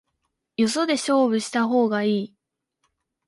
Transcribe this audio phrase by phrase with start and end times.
[0.57, 2.35] よそで勝負した方がいい